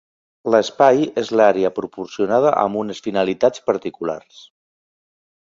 L'espai 0.53 1.03
és 1.21 1.29
l'àrea 1.39 1.71
proporcionada 1.75 2.55
amb 2.63 2.81
unes 2.81 3.03
finalitats 3.09 3.65
particulars. 3.69 4.43